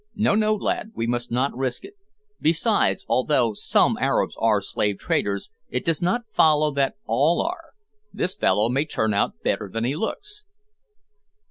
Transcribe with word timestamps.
No, 0.15 0.33
no, 0.33 0.55
lad, 0.55 0.93
we 0.95 1.05
must 1.05 1.29
not 1.29 1.55
risk 1.55 1.83
it. 1.85 1.93
Besides, 2.41 3.05
although 3.07 3.53
some 3.53 3.99
Arabs 3.99 4.35
are 4.39 4.59
slave 4.59 4.97
traders, 4.97 5.51
it 5.69 5.85
does 5.85 6.01
not 6.01 6.25
follow 6.31 6.71
that 6.71 6.95
all 7.05 7.39
are. 7.39 7.75
This 8.11 8.33
fellow 8.33 8.67
may 8.67 8.85
turn 8.85 9.13
out 9.13 9.43
better 9.43 9.69
than 9.71 9.83
he 9.83 9.95
looks." 9.95 10.45